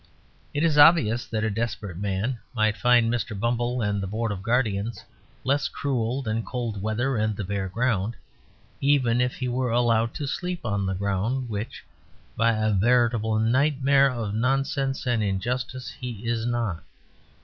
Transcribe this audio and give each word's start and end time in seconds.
It 0.51 0.63
is 0.63 0.79
obvious 0.79 1.27
that 1.27 1.43
a 1.43 1.51
desperate 1.51 1.95
man 1.95 2.39
might 2.55 2.75
find 2.75 3.13
Mr. 3.13 3.39
Bumble 3.39 3.83
and 3.83 4.01
the 4.01 4.07
Board 4.07 4.31
of 4.31 4.41
Guardians 4.41 5.03
less 5.43 5.67
cruel 5.67 6.23
than 6.23 6.41
cold 6.41 6.81
weather 6.81 7.17
and 7.17 7.35
the 7.35 7.43
bare 7.43 7.69
ground 7.69 8.15
even 8.81 9.21
if 9.21 9.35
he 9.35 9.47
were 9.47 9.69
allowed 9.69 10.15
to 10.15 10.25
sleep 10.25 10.65
on 10.65 10.87
the 10.87 10.95
ground, 10.95 11.49
which 11.49 11.83
(by 12.35 12.53
a 12.53 12.71
veritable 12.71 13.37
nightmare 13.37 14.09
of 14.09 14.33
nonsense 14.33 15.05
and 15.05 15.21
injustice) 15.21 15.91
he 15.91 16.25
is 16.27 16.47
not. 16.47 16.81